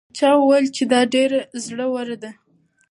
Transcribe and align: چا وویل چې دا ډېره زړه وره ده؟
چا 0.17 0.29
وویل 0.39 0.65
چې 0.75 0.83
دا 0.91 1.01
ډېره 1.13 1.39
زړه 1.65 1.85
وره 1.93 2.15
ده؟ 2.23 2.31